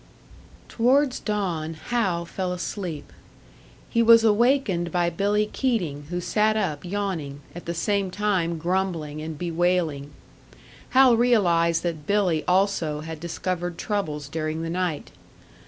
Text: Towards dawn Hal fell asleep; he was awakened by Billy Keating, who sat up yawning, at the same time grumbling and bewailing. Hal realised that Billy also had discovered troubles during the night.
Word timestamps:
Towards 0.67 1.19
dawn 1.19 1.75
Hal 1.75 2.25
fell 2.25 2.51
asleep; 2.53 3.13
he 3.87 4.01
was 4.01 4.23
awakened 4.23 4.91
by 4.91 5.11
Billy 5.11 5.45
Keating, 5.45 6.07
who 6.09 6.19
sat 6.19 6.57
up 6.57 6.83
yawning, 6.83 7.41
at 7.53 7.67
the 7.67 7.75
same 7.75 8.09
time 8.09 8.57
grumbling 8.57 9.21
and 9.21 9.37
bewailing. 9.37 10.09
Hal 10.97 11.15
realised 11.15 11.83
that 11.83 12.07
Billy 12.07 12.43
also 12.47 13.01
had 13.01 13.19
discovered 13.19 13.77
troubles 13.77 14.27
during 14.27 14.63
the 14.63 14.71
night. 14.71 15.11